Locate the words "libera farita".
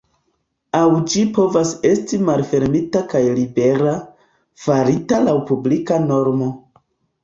3.37-5.25